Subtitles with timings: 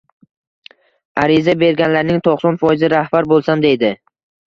[1.25, 3.97] Ariza berganlarning to‘qson foizi rahbar bo‘lsam deydi.